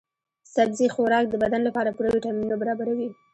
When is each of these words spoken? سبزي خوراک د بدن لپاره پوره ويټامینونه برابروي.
سبزي 0.55 0.87
خوراک 0.95 1.25
د 1.29 1.35
بدن 1.43 1.61
لپاره 1.67 1.93
پوره 1.95 2.09
ويټامینونه 2.11 2.55
برابروي. 2.61 3.07